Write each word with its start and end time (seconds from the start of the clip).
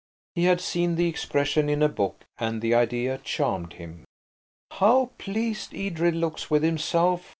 He 0.33 0.45
had 0.45 0.59
seen 0.59 0.95
the 0.95 1.07
expression 1.07 1.69
in 1.69 1.83
a 1.83 1.87
book 1.87 2.25
and 2.39 2.59
the 2.63 2.73
idea 2.73 3.19
charmed 3.19 3.73
him. 3.73 4.03
"How 4.71 5.11
pleased 5.19 5.75
Edred 5.75 6.15
looks 6.15 6.49
with 6.49 6.63
himself!" 6.63 7.29